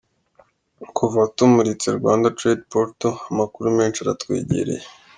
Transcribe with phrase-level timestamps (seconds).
[0.97, 4.83] Kuva tumuritse ‘Rwanda Trade Portal’, amakuru menshi aratwegereye.